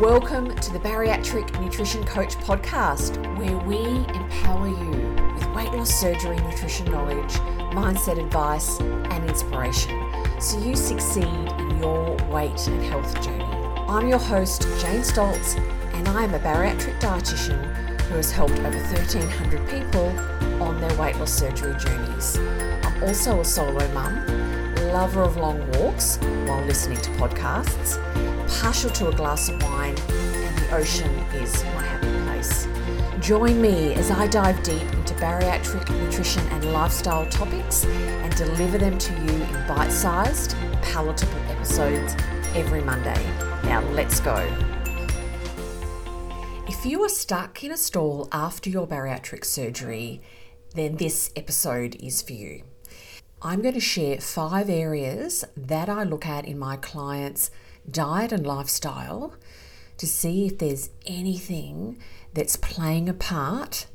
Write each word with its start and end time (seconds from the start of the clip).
Welcome 0.00 0.54
to 0.54 0.72
the 0.72 0.78
Bariatric 0.78 1.60
Nutrition 1.60 2.04
Coach 2.04 2.36
podcast, 2.36 3.16
where 3.36 3.58
we 3.58 3.78
empower 4.14 4.68
you 4.68 4.90
with 5.34 5.44
weight 5.56 5.72
loss 5.72 5.90
surgery, 5.90 6.36
nutrition 6.36 6.88
knowledge, 6.92 7.32
mindset 7.74 8.24
advice, 8.24 8.78
and 8.78 9.28
inspiration 9.28 10.00
so 10.40 10.56
you 10.60 10.76
succeed 10.76 11.24
in 11.24 11.78
your 11.80 12.16
weight 12.30 12.64
and 12.68 12.80
health 12.84 13.12
journey. 13.24 13.42
I'm 13.88 14.06
your 14.06 14.20
host, 14.20 14.62
Jane 14.80 15.00
Stoltz, 15.00 15.58
and 15.94 16.06
I 16.06 16.22
am 16.22 16.32
a 16.32 16.38
bariatric 16.38 17.00
dietitian 17.00 18.00
who 18.02 18.14
has 18.14 18.30
helped 18.30 18.56
over 18.60 18.70
1,300 18.70 19.68
people 19.68 20.06
on 20.62 20.80
their 20.80 20.96
weight 20.96 21.16
loss 21.16 21.32
surgery 21.32 21.74
journeys. 21.76 22.38
I'm 22.38 23.02
also 23.02 23.40
a 23.40 23.44
solo 23.44 23.92
mum, 23.92 24.14
lover 24.92 25.22
of 25.22 25.36
long 25.36 25.58
walks 25.72 26.18
while 26.46 26.64
listening 26.64 26.98
to 26.98 27.10
podcasts 27.12 27.98
partial 28.48 28.90
to 28.90 29.08
a 29.08 29.14
glass 29.14 29.48
of 29.48 29.62
wine, 29.62 29.96
and 30.08 30.58
the 30.58 30.74
ocean 30.74 31.10
is 31.34 31.62
my 31.64 31.82
happy 31.82 32.24
place. 32.24 32.66
Join 33.20 33.60
me 33.60 33.94
as 33.94 34.10
I 34.10 34.26
dive 34.26 34.62
deep 34.62 34.82
into 34.94 35.14
bariatric 35.14 35.88
nutrition 35.90 36.46
and 36.48 36.72
lifestyle 36.72 37.26
topics 37.26 37.84
and 37.84 38.34
deliver 38.36 38.78
them 38.78 38.98
to 38.98 39.12
you 39.12 39.42
in 39.42 39.66
bite 39.68 39.92
sized, 39.92 40.56
palatable 40.82 41.40
episodes 41.50 42.14
every 42.54 42.82
Monday. 42.82 43.22
Now, 43.64 43.82
let's 43.92 44.20
go. 44.20 44.36
If 46.66 46.86
you 46.86 47.02
are 47.02 47.08
stuck 47.08 47.62
in 47.64 47.72
a 47.72 47.76
stall 47.76 48.28
after 48.32 48.70
your 48.70 48.86
bariatric 48.86 49.44
surgery, 49.44 50.20
then 50.74 50.96
this 50.96 51.30
episode 51.36 51.96
is 51.96 52.22
for 52.22 52.32
you. 52.32 52.62
I'm 53.40 53.62
going 53.62 53.74
to 53.74 53.80
share 53.80 54.20
five 54.20 54.68
areas 54.68 55.44
that 55.56 55.88
I 55.88 56.02
look 56.02 56.26
at 56.26 56.44
in 56.44 56.58
my 56.58 56.76
clients' 56.76 57.52
diet 57.88 58.32
and 58.32 58.44
lifestyle 58.44 59.36
to 59.98 60.06
see 60.08 60.46
if 60.46 60.58
there's 60.58 60.90
anything 61.06 61.98
that's 62.34 62.56
playing 62.56 63.08
a 63.08 63.14
part 63.14 63.86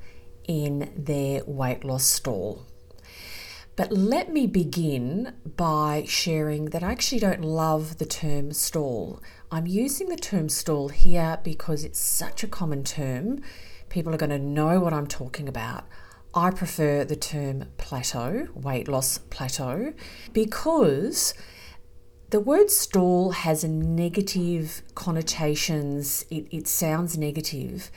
in 0.48 0.94
their 0.96 1.44
weight 1.46 1.84
loss 1.84 2.06
stall. 2.06 2.66
But 3.76 3.92
let 3.92 4.32
me 4.32 4.48
begin 4.48 5.34
by 5.58 6.06
sharing 6.08 6.66
that 6.66 6.84
I 6.84 6.92
actually 6.92 7.20
don't 7.20 7.42
love 7.42 7.98
the 7.98 8.06
term 8.06 8.54
stall. 8.54 9.22
I'm 9.52 9.68
using 9.68 10.08
the 10.08 10.16
term 10.16 10.48
stall 10.48 10.88
here 10.88 11.40
because 11.44 11.84
it's 11.84 12.00
such 12.00 12.44
a 12.44 12.48
common 12.48 12.86
term. 12.86 13.42
People 13.90 14.14
are 14.14 14.18
going 14.18 14.30
to 14.30 14.40
know 14.40 14.80
what 14.80 14.94
I'm 14.94 15.08
talking 15.08 15.50
about. 15.50 15.86
I 16.36 16.50
prefer 16.50 17.04
the 17.04 17.16
term 17.16 17.66
plateau, 17.78 18.48
weight 18.56 18.88
loss 18.88 19.20
plateau, 19.20 19.94
because 20.32 21.36
the 22.32 22.40
word 22.40 22.72
stall 22.72 23.32
has 23.32 23.64
negative 23.64 24.82
connotations. 24.96 26.26
It, 26.32 26.48
it 26.50 26.68
sounds 26.68 27.18
negative, 27.18 27.92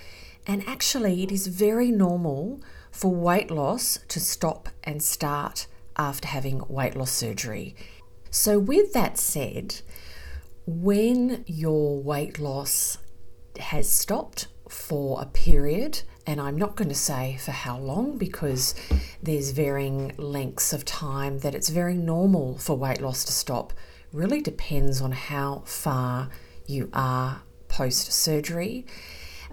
and 0.47 0.63
actually, 0.69 1.23
it 1.23 1.33
is 1.33 1.47
very 1.47 1.91
normal 1.91 2.61
for 2.91 3.11
weight 3.11 3.51
loss 3.51 3.99
to 4.09 4.21
stop 4.21 4.69
and 4.85 5.03
start 5.03 5.67
after 5.97 6.29
having 6.29 6.63
weight 6.69 6.95
loss 6.95 7.13
surgery. 7.13 7.75
So, 8.31 8.59
with 8.59 8.93
that 8.93 9.17
said, 9.17 9.81
when 10.67 11.43
your 11.47 12.03
weight 12.03 12.39
loss 12.39 12.99
has 13.59 13.91
stopped 13.91 14.49
for 14.69 15.23
a 15.23 15.27
period, 15.27 16.03
and 16.27 16.41
I'm 16.41 16.57
not 16.57 16.75
going 16.75 16.89
to 16.89 16.95
say 16.95 17.39
for 17.41 17.53
how 17.53 17.79
long 17.79 18.19
because 18.19 18.75
there's 19.23 19.51
varying 19.51 20.13
lengths 20.17 20.73
of 20.73 20.85
time 20.85 21.39
that 21.41 21.55
it's 21.55 21.69
very 21.69 21.95
normal 21.95 22.59
for 22.59 22.77
weight 22.77 23.01
loss 23.01 23.25
to 23.25 23.33
stop 23.33 23.73
really 24.13 24.41
depends 24.41 25.01
on 25.01 25.13
how 25.13 25.63
far 25.67 26.31
you 26.67 26.91
are 26.93 27.43
post 27.69 28.13
surgery. 28.13 28.87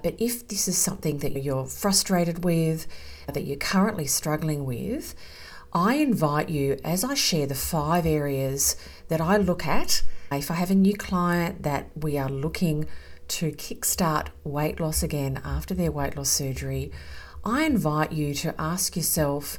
But 0.01 0.15
if 0.19 0.47
this 0.47 0.67
is 0.67 0.77
something 0.77 1.19
that 1.19 1.41
you're 1.43 1.65
frustrated 1.65 2.43
with, 2.43 2.87
that 3.31 3.45
you're 3.45 3.57
currently 3.57 4.07
struggling 4.07 4.65
with, 4.65 5.15
I 5.73 5.95
invite 5.95 6.49
you 6.49 6.77
as 6.83 7.03
I 7.03 7.13
share 7.13 7.47
the 7.47 7.55
five 7.55 8.05
areas 8.05 8.75
that 9.07 9.21
I 9.21 9.37
look 9.37 9.65
at. 9.65 10.03
If 10.31 10.49
I 10.49 10.55
have 10.55 10.71
a 10.71 10.75
new 10.75 10.95
client 10.95 11.63
that 11.63 11.89
we 11.95 12.17
are 12.17 12.29
looking 12.29 12.87
to 13.33 13.51
kickstart 13.51 14.27
weight 14.43 14.79
loss 14.79 15.01
again 15.01 15.41
after 15.43 15.73
their 15.73 15.91
weight 15.91 16.15
loss 16.15 16.29
surgery, 16.29 16.91
I 17.43 17.63
invite 17.63 18.11
you 18.11 18.35
to 18.35 18.53
ask 18.61 18.95
yourself 18.95 19.57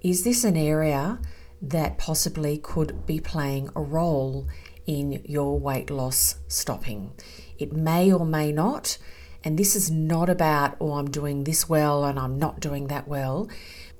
is 0.00 0.24
this 0.24 0.42
an 0.42 0.56
area 0.56 1.20
that 1.60 1.98
possibly 1.98 2.58
could 2.58 3.06
be 3.06 3.20
playing 3.20 3.70
a 3.76 3.80
role 3.80 4.48
in 4.86 5.22
your 5.24 5.56
weight 5.56 5.88
loss 5.88 6.34
stopping. 6.48 7.12
It 7.58 7.72
may 7.72 8.12
or 8.12 8.26
may 8.26 8.50
not, 8.50 8.98
and 9.44 9.56
this 9.56 9.76
is 9.76 9.88
not 9.88 10.28
about, 10.28 10.76
oh, 10.80 10.94
I'm 10.94 11.08
doing 11.08 11.44
this 11.44 11.68
well 11.68 12.04
and 12.04 12.18
I'm 12.18 12.40
not 12.40 12.58
doing 12.58 12.88
that 12.88 13.06
well. 13.06 13.48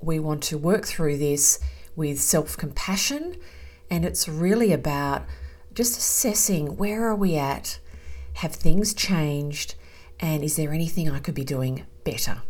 We 0.01 0.19
want 0.19 0.43
to 0.45 0.59
work 0.59 0.85
through 0.85 1.19
this 1.19 1.61
with 1.95 2.19
self 2.21 2.57
compassion, 2.57 3.37
and 3.89 4.05
it's 4.05 4.29
really 4.29 4.73
about 4.73 5.27
just 5.75 5.97
assessing 5.97 6.77
where 6.77 7.07
are 7.07 7.15
we 7.15 7.37
at? 7.37 7.79
Have 8.35 8.55
things 8.55 8.95
changed? 8.95 9.75
And 10.21 10.43
is 10.43 10.57
there 10.57 10.73
anything 10.73 11.11
I 11.11 11.19
could 11.19 11.35
be 11.35 11.45
doing 11.45 11.85
better? 12.05 12.43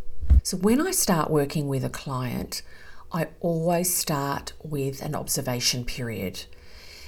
So, 0.43 0.56
when 0.56 0.81
I 0.81 0.91
start 0.91 1.31
working 1.31 1.69
with 1.69 1.84
a 1.84 1.91
client, 1.91 2.62
I 3.12 3.28
always 3.41 3.94
start 3.94 4.54
with 4.62 5.03
an 5.03 5.15
observation 5.15 5.84
period. 5.84 6.44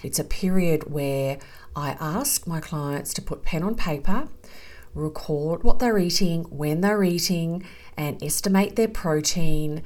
It's 0.03 0.19
a 0.19 0.25
period 0.25 0.93
where 0.93 1.39
I 1.75 1.97
ask 1.99 2.47
my 2.47 2.61
clients 2.61 3.15
to 3.15 3.23
put 3.23 3.43
pen 3.43 3.63
on 3.63 3.75
paper, 3.75 4.29
record 4.95 5.65
what 5.65 5.79
they're 5.79 5.99
eating, 5.99 6.45
when 6.45 6.83
they're 6.83 7.03
eating, 7.03 7.65
and 7.97 8.23
estimate 8.23 8.77
their 8.77 8.89
protein 8.89 9.83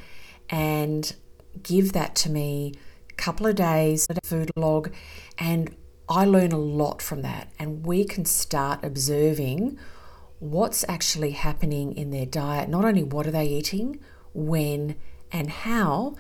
and 0.50 1.14
give 1.62 1.92
that 1.92 2.14
to 2.16 2.30
me 2.30 2.74
a 3.10 3.14
couple 3.14 3.46
of 3.46 3.54
days 3.54 4.06
at 4.10 4.18
a 4.18 4.26
food 4.26 4.50
log 4.56 4.92
and 5.38 5.74
I 6.08 6.24
learn 6.24 6.52
a 6.52 6.58
lot 6.58 7.02
from 7.02 7.22
that 7.22 7.52
and 7.58 7.84
we 7.84 8.04
can 8.04 8.24
start 8.24 8.82
observing 8.82 9.78
what's 10.38 10.84
actually 10.88 11.32
happening 11.32 11.94
in 11.96 12.10
their 12.10 12.24
diet 12.24 12.68
not 12.68 12.84
only 12.84 13.02
what 13.02 13.26
are 13.26 13.30
they 13.30 13.46
eating 13.46 14.00
when 14.32 14.96
and 15.30 15.50
how. 15.50 16.16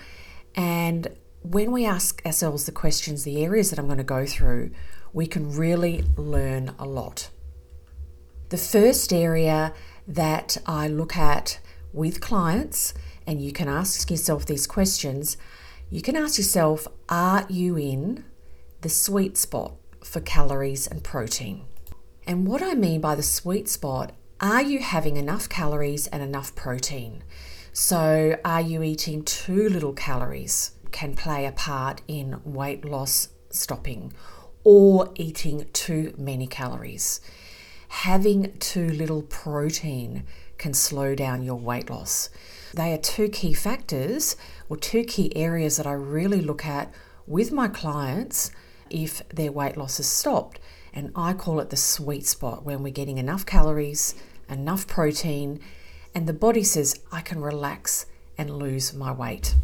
And 0.54 1.08
when 1.42 1.72
we 1.72 1.86
ask 1.86 2.24
ourselves 2.26 2.66
the 2.66 2.72
questions, 2.72 3.24
the 3.24 3.42
areas 3.42 3.70
that 3.70 3.78
I'm 3.78 3.86
going 3.86 3.98
to 3.98 4.04
go 4.04 4.26
through, 4.26 4.72
we 5.12 5.26
can 5.26 5.56
really 5.56 6.04
learn 6.16 6.74
a 6.78 6.84
lot. 6.84 7.30
The 8.50 8.58
first 8.58 9.12
area 9.12 9.72
that 10.06 10.58
I 10.66 10.88
look 10.88 11.16
at 11.16 11.60
with 11.92 12.20
clients, 12.20 12.94
and 13.26 13.40
you 13.40 13.52
can 13.52 13.68
ask 13.68 14.10
yourself 14.10 14.46
these 14.46 14.66
questions, 14.66 15.36
you 15.90 16.02
can 16.02 16.16
ask 16.16 16.38
yourself, 16.38 16.86
are 17.08 17.46
you 17.48 17.76
in 17.78 18.24
the 18.80 18.88
sweet 18.88 19.36
spot 19.36 19.77
for 20.02 20.20
calories 20.20 20.86
and 20.86 21.02
protein? 21.02 21.64
And 22.26 22.46
what 22.46 22.62
I 22.62 22.74
mean 22.74 23.00
by 23.00 23.14
the 23.14 23.22
sweet 23.22 23.68
spot, 23.68 24.12
are 24.40 24.62
you 24.62 24.80
having 24.80 25.16
enough 25.16 25.48
calories 25.48 26.06
and 26.06 26.22
enough 26.22 26.54
protein? 26.54 27.24
So, 27.72 28.36
are 28.44 28.60
you 28.60 28.82
eating 28.82 29.24
too 29.24 29.68
little 29.68 29.92
calories? 29.92 30.72
Can 30.90 31.14
play 31.14 31.46
a 31.46 31.52
part 31.52 32.02
in 32.08 32.40
weight 32.44 32.84
loss 32.84 33.28
stopping, 33.50 34.12
or 34.64 35.10
eating 35.14 35.66
too 35.72 36.14
many 36.18 36.46
calories. 36.46 37.20
Having 37.88 38.58
too 38.58 38.88
little 38.88 39.22
protein 39.22 40.24
can 40.58 40.74
slow 40.74 41.14
down 41.14 41.42
your 41.42 41.56
weight 41.56 41.88
loss. 41.88 42.28
They 42.74 42.92
are 42.92 42.98
two 42.98 43.28
key 43.28 43.54
factors 43.54 44.36
or 44.68 44.76
two 44.76 45.04
key 45.04 45.34
areas 45.36 45.76
that 45.78 45.86
I 45.86 45.92
really 45.92 46.40
look 46.40 46.66
at 46.66 46.92
with 47.26 47.52
my 47.52 47.68
clients 47.68 48.50
if 48.90 49.26
their 49.28 49.52
weight 49.52 49.76
loss 49.76 49.98
has 49.98 50.06
stopped. 50.06 50.58
And 50.92 51.12
I 51.14 51.32
call 51.32 51.60
it 51.60 51.70
the 51.70 51.76
sweet 51.76 52.26
spot 52.26 52.64
when 52.64 52.82
we're 52.82 52.92
getting 52.92 53.18
enough 53.18 53.44
calories, 53.46 54.14
enough 54.48 54.86
protein, 54.86 55.60
and 56.14 56.26
the 56.26 56.32
body 56.32 56.64
says, 56.64 57.00
I 57.12 57.20
can 57.20 57.40
relax 57.40 58.06
and 58.36 58.50
lose 58.50 58.94
my 58.94 59.12
weight. 59.12 59.54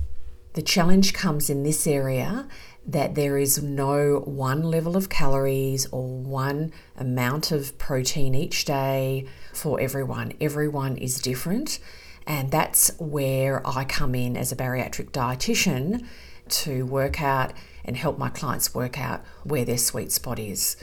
The 0.53 0.63
challenge 0.63 1.13
comes 1.13 1.51
in 1.51 1.63
this 1.63 1.87
area 1.87 2.47
that 2.87 3.15
there 3.15 3.39
is 3.39 3.63
no 3.63 4.23
one 4.25 4.63
level 4.63 4.97
of 4.97 5.09
calories 5.09 5.87
or 5.87 6.07
one 6.07 6.73
amount 6.97 7.51
of 7.51 7.77
protein 7.79 8.35
each 8.35 8.65
day 8.65 9.27
for 9.53 9.81
everyone. 9.81 10.35
Everyone 10.41 10.97
is 10.97 11.21
different. 11.21 11.79
And 12.27 12.51
that's 12.51 12.91
where 12.99 13.67
I 13.67 13.85
come 13.85 14.15
in 14.15 14.37
as 14.37 14.53
a 14.53 14.57
bariatric 14.57 15.11
dietitian 15.11 16.07
to 16.49 16.87
work 16.87 17.23
out 17.23 17.53
and 17.85 17.97
help 17.97 18.19
my 18.19 18.29
clients 18.29 18.75
work 18.75 18.99
out 18.99 19.25
where 19.43 19.65
their 19.65 19.79
sweet 19.79 20.13
spot 20.13 20.39
is. 20.39 20.77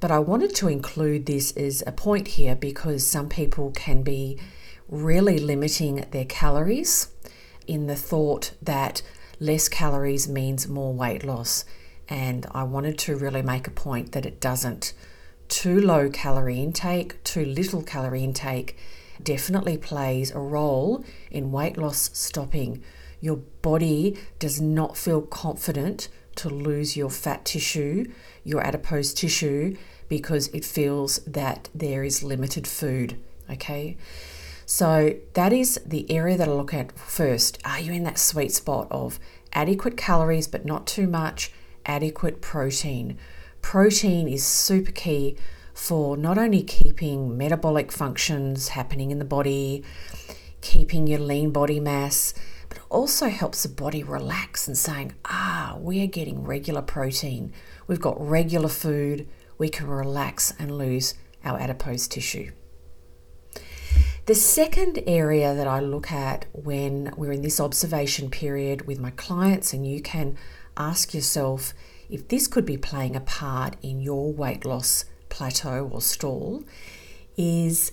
But 0.00 0.10
I 0.10 0.18
wanted 0.18 0.54
to 0.56 0.68
include 0.68 1.26
this 1.26 1.52
as 1.52 1.82
a 1.86 1.92
point 1.92 2.28
here 2.28 2.54
because 2.54 3.06
some 3.06 3.28
people 3.28 3.70
can 3.70 4.02
be 4.02 4.38
really 4.88 5.38
limiting 5.38 6.06
their 6.10 6.24
calories 6.24 7.08
in 7.66 7.86
the 7.86 7.96
thought 7.96 8.52
that 8.62 9.02
less 9.38 9.68
calories 9.68 10.28
means 10.28 10.66
more 10.68 10.92
weight 10.92 11.24
loss. 11.24 11.64
And 12.08 12.46
I 12.52 12.64
wanted 12.64 12.98
to 13.00 13.14
really 13.16 13.42
make 13.42 13.66
a 13.66 13.70
point 13.70 14.12
that 14.12 14.26
it 14.26 14.40
doesn't. 14.40 14.92
too 15.48 15.80
low 15.80 16.08
calorie 16.08 16.60
intake, 16.60 17.22
too 17.24 17.44
little 17.44 17.82
calorie 17.82 18.24
intake 18.24 18.76
definitely 19.22 19.76
plays 19.76 20.30
a 20.30 20.38
role 20.38 21.04
in 21.30 21.52
weight 21.52 21.76
loss 21.76 22.10
stopping. 22.12 22.82
Your 23.20 23.36
body 23.36 24.16
does 24.38 24.60
not 24.60 24.96
feel 24.96 25.20
confident 25.20 26.08
to 26.36 26.48
lose 26.48 26.96
your 26.96 27.10
fat 27.10 27.44
tissue, 27.44 28.10
your 28.44 28.60
adipose 28.62 29.12
tissue, 29.12 29.76
because 30.08 30.48
it 30.48 30.64
feels 30.64 31.18
that 31.20 31.68
there 31.74 32.04
is 32.04 32.22
limited 32.22 32.66
food. 32.66 33.16
Okay. 33.50 33.96
So 34.66 35.16
that 35.34 35.52
is 35.52 35.80
the 35.84 36.08
area 36.10 36.36
that 36.36 36.48
I 36.48 36.52
look 36.52 36.72
at 36.72 36.96
first. 36.96 37.58
Are 37.64 37.80
you 37.80 37.92
in 37.92 38.04
that 38.04 38.18
sweet 38.18 38.52
spot 38.52 38.86
of 38.90 39.18
adequate 39.52 39.96
calories 39.96 40.46
but 40.46 40.64
not 40.64 40.86
too 40.86 41.08
much, 41.08 41.52
adequate 41.84 42.40
protein? 42.40 43.18
Protein 43.62 44.28
is 44.28 44.46
super 44.46 44.92
key 44.92 45.36
for 45.74 46.16
not 46.16 46.38
only 46.38 46.62
keeping 46.62 47.36
metabolic 47.36 47.90
functions 47.90 48.68
happening 48.68 49.10
in 49.10 49.18
the 49.18 49.24
body, 49.24 49.82
keeping 50.60 51.06
your 51.06 51.18
lean 51.18 51.50
body 51.50 51.80
mass, 51.80 52.34
but 52.70 52.78
also 52.88 53.28
helps 53.28 53.62
the 53.62 53.68
body 53.68 54.02
relax 54.02 54.66
and 54.66 54.78
saying, 54.78 55.12
ah, 55.26 55.76
we 55.78 56.02
are 56.02 56.06
getting 56.06 56.44
regular 56.44 56.80
protein. 56.80 57.52
We've 57.86 58.00
got 58.00 58.18
regular 58.18 58.68
food. 58.68 59.28
We 59.58 59.68
can 59.68 59.88
relax 59.88 60.54
and 60.58 60.78
lose 60.78 61.14
our 61.44 61.60
adipose 61.60 62.08
tissue. 62.08 62.52
The 64.26 64.34
second 64.34 65.02
area 65.06 65.54
that 65.54 65.66
I 65.66 65.80
look 65.80 66.12
at 66.12 66.46
when 66.52 67.12
we're 67.16 67.32
in 67.32 67.42
this 67.42 67.60
observation 67.60 68.30
period 68.30 68.86
with 68.86 69.00
my 69.00 69.10
clients, 69.10 69.72
and 69.72 69.86
you 69.86 70.00
can 70.00 70.38
ask 70.76 71.12
yourself 71.12 71.74
if 72.08 72.28
this 72.28 72.46
could 72.46 72.64
be 72.64 72.76
playing 72.76 73.16
a 73.16 73.20
part 73.20 73.76
in 73.82 74.00
your 74.00 74.32
weight 74.32 74.64
loss 74.64 75.04
plateau 75.28 75.90
or 75.92 76.00
stall, 76.00 76.62
is 77.36 77.90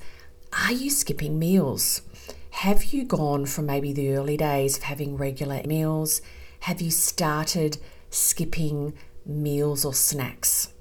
are 0.54 0.74
you 0.74 0.90
skipping 0.90 1.40
meals? 1.40 2.02
Have 2.62 2.86
you 2.86 3.06
gone 3.06 3.46
from 3.46 3.68
maybe 3.68 3.94
the 3.94 4.16
early 4.16 4.36
days 4.36 4.78
of 4.78 4.84
having 4.84 5.16
regular 5.16 5.62
meals? 5.68 6.24
Have 6.62 6.82
you 6.82 6.90
started 6.90 7.78
skipping 8.10 8.96
meals 9.28 9.86
or 9.86 9.94
snacks? 9.94 10.74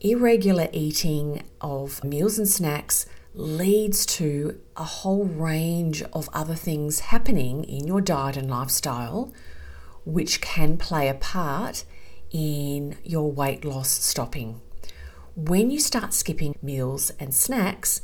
Irregular 0.00 0.68
eating 0.72 1.42
of 1.60 2.04
meals 2.04 2.38
and 2.38 2.46
snacks 2.46 3.06
leads 3.34 4.06
to 4.06 4.60
a 4.76 4.84
whole 4.84 5.24
range 5.24 6.04
of 6.12 6.30
other 6.32 6.54
things 6.54 7.00
happening 7.00 7.64
in 7.64 7.84
your 7.88 8.00
diet 8.00 8.36
and 8.36 8.48
lifestyle, 8.48 9.32
which 10.04 10.40
can 10.40 10.76
play 10.76 11.08
a 11.08 11.14
part 11.14 11.84
in 12.30 12.96
your 13.02 13.32
weight 13.32 13.64
loss 13.64 13.90
stopping. 13.90 14.60
When 15.34 15.72
you 15.72 15.80
start 15.80 16.14
skipping 16.14 16.54
meals 16.62 17.10
and 17.18 17.34
snacks, 17.34 18.00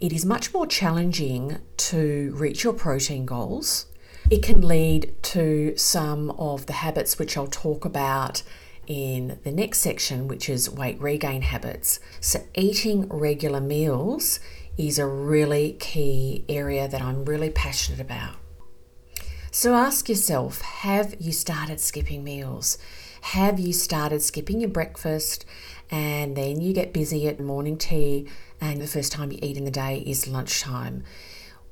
it 0.00 0.12
is 0.12 0.24
much 0.24 0.52
more 0.54 0.66
challenging 0.66 1.58
to 1.76 2.32
reach 2.34 2.64
your 2.64 2.72
protein 2.72 3.26
goals. 3.26 3.86
It 4.30 4.42
can 4.42 4.66
lead 4.66 5.14
to 5.24 5.76
some 5.76 6.30
of 6.32 6.66
the 6.66 6.74
habits 6.74 7.18
which 7.18 7.36
I'll 7.36 7.46
talk 7.46 7.84
about 7.84 8.42
in 8.86 9.38
the 9.44 9.52
next 9.52 9.78
section, 9.78 10.26
which 10.26 10.48
is 10.48 10.70
weight 10.70 11.00
regain 11.00 11.42
habits. 11.42 12.00
So, 12.20 12.40
eating 12.54 13.08
regular 13.08 13.60
meals 13.60 14.40
is 14.76 14.98
a 14.98 15.06
really 15.06 15.74
key 15.74 16.44
area 16.48 16.88
that 16.88 17.02
I'm 17.02 17.24
really 17.24 17.50
passionate 17.50 18.00
about. 18.00 18.36
So 19.52 19.74
ask 19.74 20.08
yourself 20.08 20.60
have 20.60 21.16
you 21.18 21.32
started 21.32 21.80
skipping 21.80 22.22
meals? 22.22 22.78
Have 23.22 23.58
you 23.58 23.72
started 23.72 24.22
skipping 24.22 24.60
your 24.60 24.70
breakfast 24.70 25.44
and 25.90 26.36
then 26.36 26.60
you 26.60 26.72
get 26.72 26.92
busy 26.92 27.26
at 27.26 27.40
morning 27.40 27.76
tea 27.76 28.28
and 28.60 28.80
the 28.80 28.86
first 28.86 29.12
time 29.12 29.32
you 29.32 29.38
eat 29.42 29.56
in 29.56 29.64
the 29.64 29.70
day 29.70 30.02
is 30.06 30.28
lunchtime? 30.28 31.04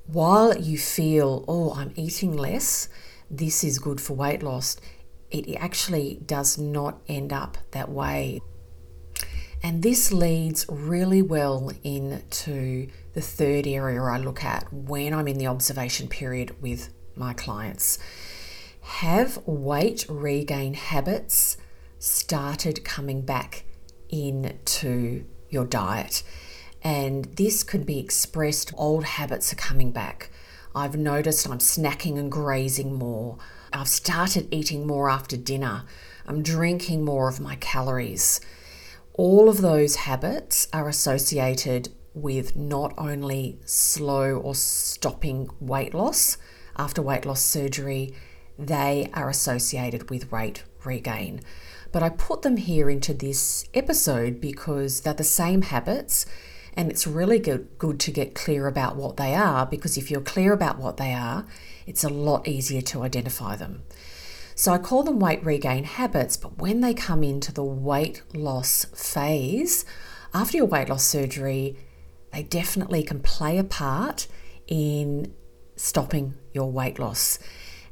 While 0.07 0.57
you 0.57 0.79
feel, 0.79 1.45
oh, 1.47 1.75
I'm 1.75 1.93
eating 1.95 2.37
less, 2.37 2.89
this 3.31 3.63
is 3.63 3.79
good 3.79 4.01
for 4.01 4.15
weight 4.15 4.43
loss, 4.43 4.77
it 5.31 5.55
actually 5.57 6.21
does 6.25 6.57
not 6.57 7.03
end 7.09 7.33
up 7.33 7.59
that 7.73 7.91
way. 7.91 8.41
And 9.63 9.83
this 9.83 10.13
leads 10.13 10.65
really 10.69 11.21
well 11.21 11.73
into 11.83 12.89
the 13.13 13.21
third 13.21 13.67
area 13.67 14.01
I 14.03 14.19
look 14.19 14.45
at 14.45 14.73
when 14.73 15.13
I'm 15.13 15.29
in 15.29 15.37
the 15.37 15.49
observation 15.49 16.09
period 16.09 16.63
with 16.63 16.91
my 17.17 17.35
clients. 17.35 17.99
Have 18.81 19.39
weight 19.47 20.07
regain 20.09 20.75
habits 20.75 21.57
started 21.99 22.85
coming 22.85 23.23
back 23.23 23.65
into 24.09 25.25
your 25.51 25.67
diet? 25.67 26.23
And 26.89 27.27
this 27.37 27.65
could 27.65 27.85
be 27.85 27.99
expressed 27.99 28.73
old 28.75 29.05
habits 29.05 29.53
are 29.53 29.57
coming 29.57 29.93
back. 29.93 30.31
I've 30.75 30.97
noticed 30.97 31.47
I'm 31.47 31.59
snacking 31.59 32.19
and 32.19 32.33
grazing 32.33 32.95
more. 32.95 33.37
I've 33.75 33.89
started 33.89 34.49
eating 34.51 34.87
more 34.87 35.11
after 35.11 35.37
dinner. 35.37 35.85
I'm 36.27 36.43
drinking 36.43 37.05
more 37.05 37.29
of 37.29 37.41
my 37.41 37.57
calories. 37.57 38.41
All 39.13 39.51
of 39.51 39.61
those 39.61 39.97
habits 39.97 40.67
are 40.73 40.89
associated 40.89 41.91
with 42.15 42.57
not 42.57 42.95
only 42.97 43.59
slow 43.67 44.37
or 44.39 44.55
stopping 44.55 45.51
weight 45.61 45.93
loss 45.93 46.39
after 46.75 47.03
weight 47.03 47.27
loss 47.27 47.45
surgery, 47.45 48.15
they 48.59 49.11
are 49.13 49.29
associated 49.29 50.09
with 50.09 50.33
weight 50.33 50.65
regain. 50.87 51.43
But 51.93 52.03
I 52.03 52.09
put 52.09 52.41
them 52.41 52.57
here 52.57 52.89
into 52.89 53.13
this 53.13 53.67
episode 53.75 54.41
because 54.41 55.03
they're 55.03 55.13
the 55.13 55.23
same 55.23 55.61
habits 55.61 56.25
and 56.79 56.93
it's 56.93 57.09
really 57.09 57.41
good, 57.41 57.67
good 57.77 57.99
to 57.99 58.13
get 58.13 58.37
clear 58.37 58.69
about 58.69 58.95
what 58.95 59.17
they 59.17 59.35
are 59.35 59.67
because 59.67 59.99
if 59.99 60.13
you're 60.13 60.21
clear 60.21 60.53
about 60.53 60.79
what 60.79 60.97
they 60.97 61.13
are, 61.13 61.45
it's 61.89 62.05
a 62.05 62.09
lot 62.09 62.47
easier 62.47 62.81
to 62.83 63.03
identify 63.03 63.57
them. 63.57 63.83
So 64.55 64.71
I 64.71 64.79
call 64.79 65.03
them 65.03 65.19
weight 65.19 65.45
regain 65.45 65.83
habits, 65.83 66.37
but 66.37 66.59
when 66.59 66.81
they 66.81 66.95
come 66.95 67.25
into 67.25 67.53
the 67.53 67.65
weight 67.65 68.23
loss 68.33 68.85
phase, 68.95 69.85
after 70.33 70.57
your 70.57 70.67
weight 70.67 70.89
loss 70.89 71.03
surgery, 71.03 71.77
they 72.33 72.45
definitely 72.45 73.03
can 73.03 73.19
play 73.19 73.59
a 73.59 73.65
part 73.65 74.29
in 74.69 75.35
stopping 75.75 76.35
your 76.53 76.71
weight 76.71 77.01
loss. 77.01 77.41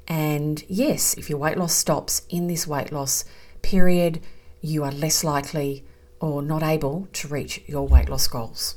And 0.06 0.62
yes, 0.68 1.14
if 1.14 1.28
your 1.28 1.40
weight 1.40 1.58
loss 1.58 1.74
stops 1.74 2.22
in 2.28 2.46
this 2.46 2.68
weight 2.68 2.92
loss 2.92 3.24
period, 3.62 4.20
you 4.60 4.84
are 4.84 4.92
less 4.92 5.24
likely 5.24 5.84
or 6.20 6.42
not 6.42 6.62
able 6.62 7.08
to 7.12 7.28
reach 7.28 7.62
your 7.66 7.86
weight 7.86 8.08
loss 8.08 8.26
goals. 8.28 8.76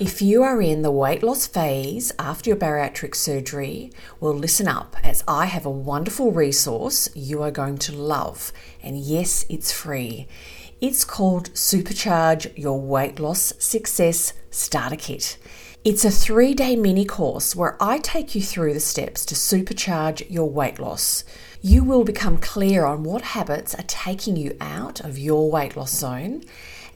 If 0.00 0.22
you 0.22 0.44
are 0.44 0.62
in 0.62 0.82
the 0.82 0.92
weight 0.92 1.24
loss 1.24 1.48
phase 1.48 2.12
after 2.20 2.50
your 2.50 2.56
bariatric 2.56 3.16
surgery, 3.16 3.90
well, 4.20 4.32
listen 4.32 4.68
up 4.68 4.94
as 5.02 5.24
I 5.26 5.46
have 5.46 5.66
a 5.66 5.70
wonderful 5.70 6.30
resource 6.30 7.08
you 7.16 7.42
are 7.42 7.50
going 7.50 7.78
to 7.78 7.96
love. 7.96 8.52
And 8.80 8.96
yes, 8.96 9.44
it's 9.48 9.72
free. 9.72 10.28
It's 10.80 11.04
called 11.04 11.52
Supercharge 11.54 12.56
Your 12.56 12.80
Weight 12.80 13.18
Loss 13.18 13.54
Success 13.58 14.34
Starter 14.50 14.94
Kit. 14.94 15.36
It's 15.84 16.04
a 16.04 16.10
three 16.12 16.54
day 16.54 16.76
mini 16.76 17.04
course 17.04 17.56
where 17.56 17.76
I 17.82 17.98
take 17.98 18.36
you 18.36 18.42
through 18.42 18.74
the 18.74 18.80
steps 18.80 19.24
to 19.26 19.34
supercharge 19.34 20.30
your 20.30 20.48
weight 20.48 20.78
loss. 20.78 21.24
You 21.60 21.82
will 21.82 22.04
become 22.04 22.38
clear 22.38 22.84
on 22.84 23.02
what 23.02 23.22
habits 23.22 23.74
are 23.74 23.84
taking 23.88 24.36
you 24.36 24.56
out 24.60 25.00
of 25.00 25.18
your 25.18 25.50
weight 25.50 25.76
loss 25.76 25.90
zone 25.90 26.44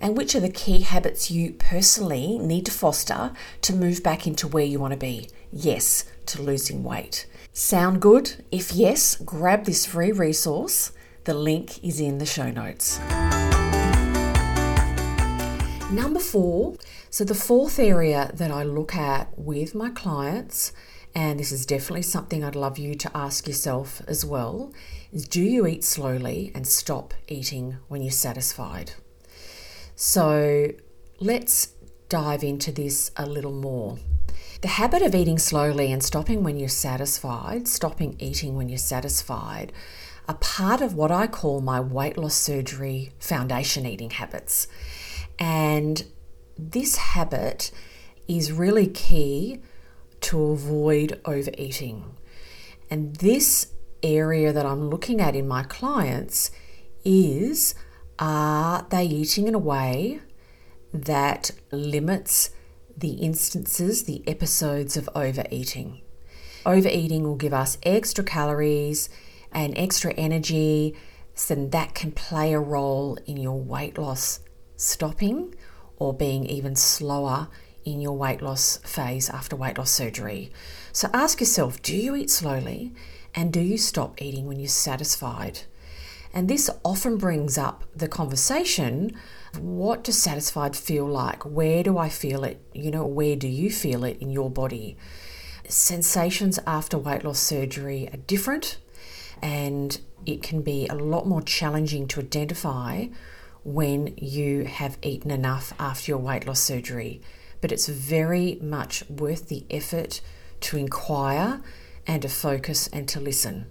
and 0.00 0.16
which 0.16 0.36
are 0.36 0.40
the 0.40 0.48
key 0.48 0.82
habits 0.82 1.32
you 1.32 1.54
personally 1.54 2.38
need 2.38 2.66
to 2.66 2.70
foster 2.70 3.32
to 3.62 3.72
move 3.74 4.04
back 4.04 4.24
into 4.24 4.46
where 4.46 4.64
you 4.64 4.78
want 4.78 4.92
to 4.92 4.98
be. 4.98 5.28
Yes, 5.52 6.04
to 6.26 6.40
losing 6.40 6.84
weight. 6.84 7.26
Sound 7.52 8.00
good? 8.00 8.44
If 8.52 8.72
yes, 8.72 9.16
grab 9.16 9.64
this 9.64 9.84
free 9.84 10.12
resource. 10.12 10.92
The 11.24 11.34
link 11.34 11.82
is 11.82 11.98
in 11.98 12.18
the 12.18 12.26
show 12.26 12.52
notes. 12.52 13.00
Number 15.90 16.20
four. 16.20 16.76
So, 17.10 17.24
the 17.24 17.34
fourth 17.34 17.80
area 17.80 18.30
that 18.34 18.52
I 18.52 18.62
look 18.62 18.94
at 18.94 19.36
with 19.36 19.74
my 19.74 19.90
clients, 19.90 20.72
and 21.14 21.38
this 21.38 21.52
is 21.52 21.66
definitely 21.66 22.02
something 22.02 22.42
I'd 22.42 22.56
love 22.56 22.78
you 22.78 22.94
to 22.94 23.16
ask 23.16 23.46
yourself 23.46 24.00
as 24.06 24.24
well, 24.24 24.72
is 25.12 25.28
do 25.28 25.42
you 25.42 25.66
eat 25.66 25.84
slowly 25.84 26.50
and 26.54 26.66
stop 26.66 27.12
eating 27.28 27.76
when 27.88 28.02
you're 28.02 28.10
satisfied? 28.10 28.92
So 29.94 30.68
let's 31.20 31.74
dive 32.08 32.42
into 32.42 32.72
this 32.72 33.10
a 33.16 33.26
little 33.26 33.52
more. 33.52 33.98
The 34.62 34.68
habit 34.68 35.02
of 35.02 35.14
eating 35.14 35.38
slowly 35.38 35.92
and 35.92 36.02
stopping 36.02 36.42
when 36.42 36.56
you're 36.56 36.68
satisfied, 36.68 37.68
stopping 37.68 38.16
eating 38.18 38.56
when 38.56 38.68
you're 38.68 38.78
satisfied, 38.78 39.72
are 40.28 40.36
part 40.36 40.80
of 40.80 40.94
what 40.94 41.10
I 41.10 41.26
call 41.26 41.60
my 41.60 41.80
weight 41.80 42.16
loss 42.16 42.34
surgery 42.34 43.12
foundation 43.18 43.84
eating 43.84 44.10
habits. 44.10 44.68
And 45.38 46.04
this 46.56 46.96
habit 46.96 47.70
is 48.28 48.52
really 48.52 48.86
key 48.86 49.60
to 50.22 50.42
avoid 50.44 51.20
overeating. 51.24 52.16
And 52.90 53.16
this 53.16 53.72
area 54.02 54.52
that 54.52 54.66
I'm 54.66 54.90
looking 54.90 55.20
at 55.20 55.36
in 55.36 55.46
my 55.46 55.62
clients 55.62 56.50
is 57.04 57.74
uh, 58.18 58.24
Are 58.24 58.86
they 58.88 59.04
eating 59.04 59.48
in 59.48 59.54
a 59.54 59.58
way 59.58 60.20
that 60.92 61.50
limits 61.70 62.50
the 62.96 63.12
instances, 63.12 64.04
the 64.04 64.22
episodes 64.26 64.96
of 64.96 65.08
overeating? 65.14 66.02
Overeating 66.64 67.24
will 67.24 67.36
give 67.36 67.52
us 67.52 67.78
extra 67.82 68.22
calories 68.22 69.08
and 69.50 69.76
extra 69.76 70.12
energy, 70.14 70.96
so 71.34 71.54
that 71.54 71.94
can 71.94 72.12
play 72.12 72.52
a 72.52 72.60
role 72.60 73.18
in 73.26 73.36
your 73.36 73.58
weight 73.58 73.98
loss 73.98 74.40
stopping 74.76 75.54
or 75.96 76.12
being 76.12 76.46
even 76.46 76.76
slower 76.76 77.48
in 77.84 78.00
your 78.00 78.16
weight 78.16 78.42
loss 78.42 78.78
phase 78.78 79.28
after 79.30 79.56
weight 79.56 79.78
loss 79.78 79.90
surgery. 79.90 80.50
So 80.92 81.08
ask 81.12 81.40
yourself 81.40 81.80
do 81.82 81.96
you 81.96 82.14
eat 82.16 82.30
slowly 82.30 82.92
and 83.34 83.52
do 83.52 83.60
you 83.60 83.78
stop 83.78 84.20
eating 84.20 84.46
when 84.46 84.60
you're 84.60 84.68
satisfied? 84.68 85.60
And 86.34 86.48
this 86.48 86.70
often 86.84 87.18
brings 87.18 87.58
up 87.58 87.84
the 87.94 88.08
conversation 88.08 89.16
what 89.58 90.04
does 90.04 90.20
satisfied 90.20 90.76
feel 90.76 91.06
like? 91.06 91.42
Where 91.44 91.82
do 91.82 91.98
I 91.98 92.08
feel 92.08 92.42
it? 92.44 92.60
You 92.72 92.90
know, 92.90 93.06
where 93.06 93.36
do 93.36 93.48
you 93.48 93.70
feel 93.70 94.04
it 94.04 94.16
in 94.18 94.30
your 94.30 94.50
body? 94.50 94.96
Sensations 95.68 96.58
after 96.66 96.96
weight 96.98 97.24
loss 97.24 97.38
surgery 97.38 98.08
are 98.12 98.16
different, 98.16 98.78
and 99.42 100.00
it 100.24 100.42
can 100.42 100.62
be 100.62 100.86
a 100.88 100.94
lot 100.94 101.26
more 101.26 101.42
challenging 101.42 102.08
to 102.08 102.20
identify 102.20 103.06
when 103.64 104.14
you 104.16 104.64
have 104.64 104.98
eaten 105.02 105.30
enough 105.30 105.72
after 105.78 106.12
your 106.12 106.18
weight 106.18 106.46
loss 106.46 106.60
surgery. 106.60 107.20
But 107.62 107.72
it's 107.72 107.88
very 107.88 108.58
much 108.60 109.08
worth 109.08 109.48
the 109.48 109.64
effort 109.70 110.20
to 110.60 110.76
inquire 110.76 111.62
and 112.06 112.20
to 112.20 112.28
focus 112.28 112.88
and 112.88 113.08
to 113.08 113.20
listen. 113.20 113.70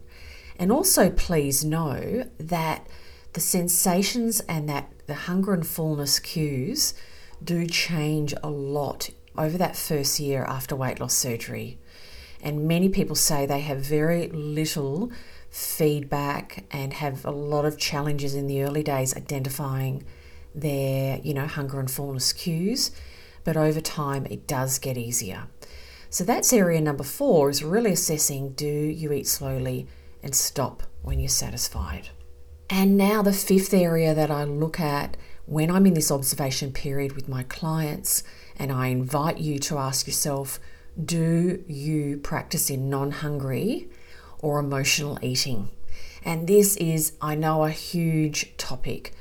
And 0.58 0.72
also, 0.72 1.12
please 1.12 1.64
know 1.64 2.26
that 2.40 2.88
the 3.34 3.40
sensations 3.40 4.40
and 4.42 4.68
that 4.70 4.92
the 5.08 5.14
hunger 5.14 5.54
and 5.54 5.66
fullness 5.66 6.18
cues 6.20 6.94
do 7.44 7.66
change 7.68 8.34
a 8.44 8.50
lot 8.50 9.10
over 9.38 9.58
that 9.58 9.76
first 9.76 10.20
year 10.20 10.44
after 10.44 10.76
weight 10.76 11.00
loss 11.00 11.14
surgery. 11.14 11.80
And 12.42 12.68
many 12.68 12.90
people 12.90 13.16
say 13.16 13.46
they 13.46 13.62
have 13.62 13.80
very 13.80 14.28
little 14.30 15.12
feedback 15.50 16.66
and 16.72 16.94
have 16.94 17.26
a 17.26 17.32
lot 17.32 17.66
of 17.66 17.78
challenges 17.78 18.36
in 18.36 18.48
the 18.48 18.64
early 18.64 18.84
days 18.84 19.16
identifying 19.16 20.04
their, 20.54 21.20
you 21.20 21.34
know, 21.34 21.48
hunger 21.48 21.80
and 21.80 21.90
fullness 21.90 22.34
cues. 22.34 22.92
But 23.44 23.58
over 23.58 23.82
time, 23.82 24.26
it 24.28 24.48
does 24.48 24.80
get 24.80 24.98
easier. 24.98 25.48
So 26.10 26.24
that's 26.24 26.52
area 26.52 26.82
number 26.82 27.04
four 27.04 27.50
is 27.50 27.64
really 27.64 27.94
assessing 27.94 28.52
do 28.54 28.68
you 28.68 29.14
eat 29.14 29.28
slowly 29.28 29.88
and 30.22 30.36
stop 30.36 30.84
when 31.02 31.20
you're 31.20 31.30
satisfied. 31.30 32.10
And 32.70 32.98
now, 32.98 33.22
the 33.22 33.34
fifth 33.34 33.74
area 33.74 34.14
that 34.14 34.32
I 34.32 34.44
look 34.44 34.80
at 34.80 35.18
when 35.46 35.70
I'm 35.70 35.86
in 35.86 35.94
this 35.94 36.12
observation 36.12 36.72
period 36.72 37.14
with 37.14 37.28
my 37.28 37.44
clients, 37.44 38.24
and 38.58 38.72
I 38.72 38.88
invite 38.88 39.40
you 39.40 39.60
to 39.60 39.78
ask 39.78 40.08
yourself 40.08 40.60
do 41.04 41.64
you 41.68 42.18
practice 42.18 42.70
in 42.70 42.90
non 42.90 43.12
hungry 43.12 43.90
or 44.40 44.60
emotional 44.60 45.18
eating? 45.22 45.70
And 46.24 46.48
this 46.48 46.76
is, 46.78 47.14
I 47.22 47.36
know, 47.36 47.64
a 47.64 47.72
huge 47.72 48.56
topic. 48.58 49.14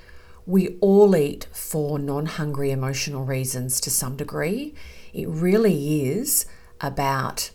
We 0.47 0.78
all 0.80 1.14
eat 1.16 1.47
for 1.52 1.99
non 1.99 2.26
hungry 2.26 2.70
emotional 2.70 3.25
reasons 3.25 3.80
to 3.82 3.90
some 3.90 4.16
degree. 4.16 4.75
It 5.12 5.28
really 5.28 6.09
is 6.09 6.47
about 6.80 7.50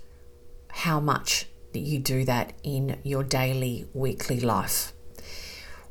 how 0.70 1.00
much 1.00 1.48
that 1.74 1.80
you 1.80 2.00
do 2.00 2.24
that 2.26 2.54
in 2.64 3.00
your 3.04 3.24
daily, 3.24 3.86
weekly 3.94 4.40
life. 4.40 4.94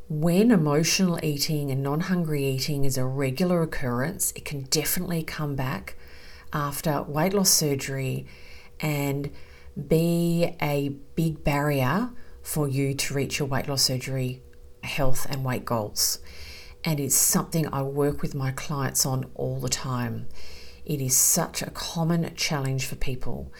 When 0.08 0.50
emotional 0.50 1.18
eating 1.22 1.70
and 1.70 1.82
non 1.82 2.00
hungry 2.00 2.44
eating 2.46 2.84
is 2.84 2.96
a 2.96 3.04
regular 3.04 3.62
occurrence, 3.62 4.32
it 4.36 4.44
can 4.44 4.62
definitely 4.64 5.22
come 5.22 5.56
back 5.56 5.96
after 6.52 7.02
weight 7.02 7.34
loss 7.34 7.50
surgery 7.50 8.26
and 8.80 9.30
be 9.88 10.54
a 10.62 10.90
big 11.16 11.42
barrier 11.42 12.10
for 12.42 12.68
you 12.68 12.94
to 12.94 13.14
reach 13.14 13.38
your 13.38 13.48
weight 13.48 13.66
loss 13.66 13.82
surgery 13.82 14.42
health 14.82 15.26
and 15.28 15.44
weight 15.44 15.64
goals. 15.64 16.18
And 16.84 17.00
it's 17.00 17.14
something 17.14 17.66
I 17.72 17.82
work 17.82 18.20
with 18.20 18.34
my 18.34 18.52
clients 18.52 19.06
on 19.06 19.30
all 19.34 19.58
the 19.58 19.70
time. 19.70 20.28
It 20.84 21.00
is 21.00 21.16
such 21.16 21.62
a 21.62 21.70
common 21.70 22.34
challenge 22.36 22.86
for 22.86 22.96
people. 22.96 23.50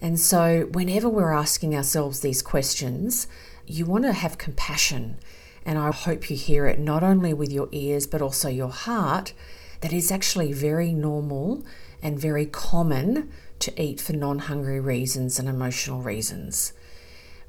And 0.00 0.18
so, 0.18 0.68
whenever 0.72 1.08
we're 1.08 1.32
asking 1.32 1.74
ourselves 1.74 2.20
these 2.20 2.42
questions, 2.42 3.26
you 3.66 3.84
want 3.84 4.04
to 4.04 4.12
have 4.12 4.38
compassion. 4.38 5.18
And 5.66 5.78
I 5.78 5.90
hope 5.90 6.30
you 6.30 6.36
hear 6.36 6.66
it 6.66 6.78
not 6.78 7.02
only 7.02 7.34
with 7.34 7.52
your 7.52 7.68
ears, 7.72 8.06
but 8.06 8.22
also 8.22 8.48
your 8.48 8.70
heart, 8.70 9.34
that 9.80 9.92
is 9.92 10.10
actually 10.10 10.52
very 10.52 10.94
normal 10.94 11.64
and 12.02 12.18
very 12.18 12.46
common 12.46 13.30
to 13.58 13.82
eat 13.82 14.00
for 14.00 14.12
non 14.12 14.38
hungry 14.38 14.80
reasons 14.80 15.38
and 15.38 15.48
emotional 15.48 16.02
reasons. 16.02 16.72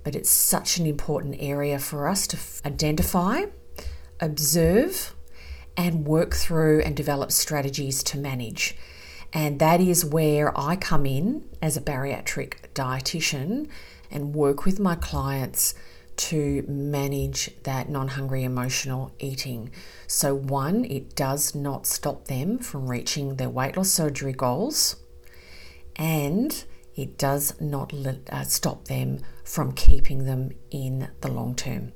But 0.04 0.16
it's 0.16 0.30
such 0.30 0.78
an 0.78 0.88
important 0.88 1.36
area 1.40 1.80
for 1.80 2.08
us 2.08 2.28
to 2.28 2.38
identify, 2.66 3.46
observe, 4.22 5.16
and 5.78 6.06
work 6.06 6.34
through 6.34 6.82
and 6.82 6.96
develop 6.96 7.32
strategies 7.32 8.04
to 8.04 8.18
manage. 8.18 8.76
And 9.34 9.60
that 9.60 9.80
is 9.80 10.04
where 10.04 10.58
I 10.58 10.76
come 10.76 11.06
in 11.06 11.50
as 11.62 11.78
a 11.78 11.82
bariatric 11.82 12.56
dietitian 12.74 13.70
and 14.10 14.36
work 14.36 14.66
with 14.66 14.80
my 14.80 14.96
clients 14.96 15.74
to 16.18 16.64
manage 16.68 17.50
that 17.64 17.90
non 17.90 18.10
hungry 18.10 18.44
emotional 18.44 19.12
eating. 19.20 19.72
So, 20.08 20.36
one, 20.36 20.84
it 20.86 21.16
does 21.16 21.56
not 21.56 21.88
stop 21.88 22.26
them 22.28 22.60
from 22.60 22.90
reaching 22.90 23.38
their 23.38 23.50
weight 23.50 23.78
loss 23.78 23.90
surgery 23.90 24.34
goals, 24.34 24.98
and 25.96 26.64
it 26.96 27.18
does 27.18 27.60
not 27.62 27.94
uh, 28.30 28.44
stop 28.44 28.86
them 28.86 29.20
from 29.46 29.72
keeping 29.72 30.26
them 30.26 30.52
in 30.70 31.10
the 31.22 31.32
long 31.32 31.56
term. 31.56 31.94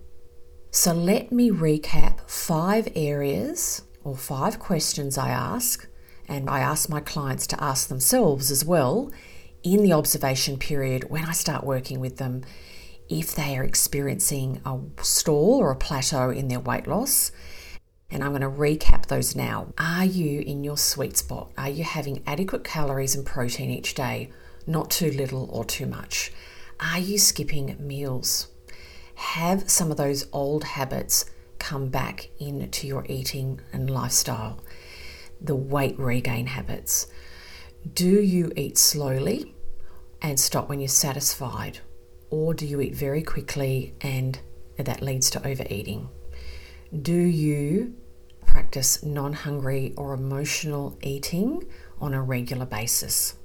So, 0.75 0.91
let 0.91 1.31
me 1.31 1.51
recap 1.51 2.29
five 2.29 2.89
areas 2.97 3.83
or 4.03 4.17
five 4.17 4.59
questions 4.59 5.17
I 5.17 5.29
ask 5.29 5.87
and 6.27 6.49
I 6.49 6.59
ask 6.59 6.89
my 6.89 6.99
clients 6.99 7.47
to 7.47 7.63
ask 7.63 7.87
themselves 7.87 8.51
as 8.51 8.65
well 8.65 9.09
in 9.63 9.83
the 9.83 9.93
observation 9.93 10.59
period 10.59 11.09
when 11.09 11.23
I 11.23 11.31
start 11.31 11.63
working 11.63 12.01
with 12.01 12.17
them 12.17 12.43
if 13.07 13.33
they 13.33 13.57
are 13.57 13.63
experiencing 13.63 14.61
a 14.65 14.77
stall 15.01 15.59
or 15.61 15.71
a 15.71 15.77
plateau 15.77 16.29
in 16.29 16.49
their 16.49 16.59
weight 16.59 16.87
loss. 16.87 17.31
And 18.11 18.21
I'm 18.21 18.31
going 18.31 18.41
to 18.41 18.49
recap 18.49 19.05
those 19.05 19.33
now. 19.33 19.73
Are 19.77 20.03
you 20.03 20.41
in 20.41 20.65
your 20.65 20.77
sweet 20.77 21.15
spot? 21.15 21.53
Are 21.57 21.69
you 21.69 21.85
having 21.85 22.21
adequate 22.27 22.65
calories 22.65 23.15
and 23.15 23.25
protein 23.25 23.69
each 23.69 23.93
day? 23.93 24.29
Not 24.67 24.91
too 24.91 25.11
little 25.11 25.49
or 25.51 25.63
too 25.63 25.85
much? 25.85 26.33
Are 26.81 26.99
you 26.99 27.17
skipping 27.17 27.77
meals? 27.79 28.49
Have 29.15 29.69
some 29.69 29.91
of 29.91 29.97
those 29.97 30.27
old 30.31 30.63
habits 30.63 31.25
come 31.59 31.87
back 31.87 32.29
into 32.39 32.87
your 32.87 33.05
eating 33.07 33.59
and 33.73 33.89
lifestyle? 33.89 34.59
the 35.41 35.55
weight 35.55 35.97
regain 35.99 36.47
habits. 36.47 37.07
Do 37.93 38.21
you 38.21 38.51
eat 38.55 38.77
slowly 38.77 39.53
and 40.21 40.39
stop 40.39 40.69
when 40.69 40.79
you're 40.79 40.87
satisfied? 40.87 41.79
Or 42.29 42.53
do 42.53 42.65
you 42.65 42.81
eat 42.81 42.95
very 42.95 43.21
quickly 43.21 43.93
and 44.01 44.39
that 44.77 45.01
leads 45.01 45.29
to 45.31 45.47
overeating? 45.47 46.09
Do 47.01 47.13
you 47.13 47.95
practice 48.45 49.03
non 49.03 49.33
hungry 49.33 49.93
or 49.97 50.13
emotional 50.13 50.97
eating 51.01 51.65
on 51.99 52.13
a 52.13 52.21
regular 52.21 52.65
basis? 52.65 53.35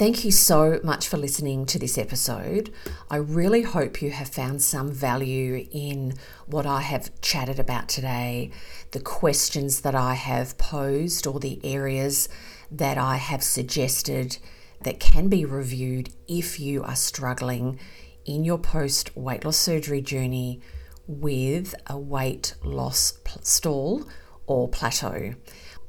Thank 0.00 0.24
you 0.24 0.30
so 0.30 0.80
much 0.82 1.08
for 1.08 1.18
listening 1.18 1.66
to 1.66 1.78
this 1.78 1.98
episode. 1.98 2.72
I 3.10 3.16
really 3.16 3.60
hope 3.60 4.00
you 4.00 4.10
have 4.12 4.28
found 4.28 4.62
some 4.62 4.90
value 4.90 5.68
in 5.70 6.14
what 6.46 6.64
I 6.64 6.80
have 6.80 7.20
chatted 7.20 7.58
about 7.58 7.90
today, 7.90 8.50
the 8.92 9.00
questions 9.00 9.82
that 9.82 9.94
I 9.94 10.14
have 10.14 10.56
posed, 10.56 11.26
or 11.26 11.38
the 11.38 11.60
areas 11.62 12.30
that 12.70 12.96
I 12.96 13.16
have 13.16 13.42
suggested 13.42 14.38
that 14.80 15.00
can 15.00 15.28
be 15.28 15.44
reviewed 15.44 16.08
if 16.26 16.58
you 16.58 16.82
are 16.82 16.96
struggling 16.96 17.78
in 18.24 18.42
your 18.42 18.56
post 18.56 19.14
weight 19.14 19.44
loss 19.44 19.58
surgery 19.58 20.00
journey 20.00 20.62
with 21.06 21.74
a 21.88 21.98
weight 21.98 22.54
loss 22.64 23.18
stall 23.42 24.08
or 24.46 24.66
plateau. 24.66 25.34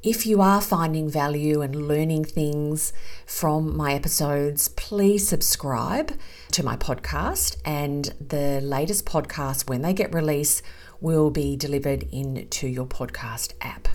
If 0.04 0.26
you 0.26 0.42
are 0.42 0.62
finding 0.62 1.08
value 1.12 1.62
and 1.62 1.88
learning 1.88 2.26
things 2.26 2.92
from 3.28 3.78
my 3.78 3.94
episodes, 3.94 4.70
please 4.70 5.28
subscribe 5.28 6.18
to 6.54 6.64
my 6.64 6.76
podcast. 6.76 7.58
And 7.64 8.12
the 8.20 8.62
latest 8.62 9.06
podcasts, 9.06 9.70
when 9.70 9.84
they 9.84 9.94
get 9.94 10.12
released, 10.12 10.64
will 11.02 11.30
be 11.30 11.56
delivered 11.56 12.08
into 12.12 12.68
your 12.68 12.88
podcast 12.88 13.54
app. 13.62 13.90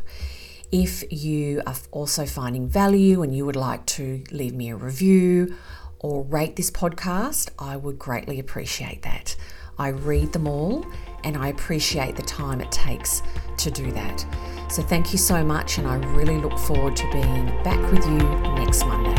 If 0.71 1.03
you 1.11 1.61
are 1.67 1.75
also 1.91 2.25
finding 2.25 2.69
value 2.69 3.23
and 3.23 3.35
you 3.35 3.45
would 3.45 3.57
like 3.57 3.85
to 3.87 4.23
leave 4.31 4.55
me 4.55 4.71
a 4.71 4.77
review 4.77 5.57
or 5.99 6.23
rate 6.23 6.55
this 6.55 6.71
podcast, 6.71 7.51
I 7.59 7.77
would 7.77 7.99
greatly 7.99 8.39
appreciate 8.39 9.03
that. 9.03 9.35
I 9.77 9.89
read 9.89 10.33
them 10.33 10.47
all 10.47 10.87
and 11.25 11.37
I 11.37 11.49
appreciate 11.49 12.15
the 12.15 12.23
time 12.23 12.61
it 12.61 12.71
takes 12.71 13.23
to 13.57 13.73
do 13.73 13.91
that. 13.91 14.25
So 14.69 14.83
thank 14.83 15.13
you 15.13 15.19
so 15.19 15.43
much, 15.43 15.79
and 15.79 15.87
I 15.87 15.97
really 16.15 16.39
look 16.39 16.59
forward 16.59 16.97
to 16.97 17.11
being 17.11 17.47
back 17.63 17.81
with 17.91 18.05
you 18.07 18.19
next 18.57 18.85
Monday. 18.85 19.16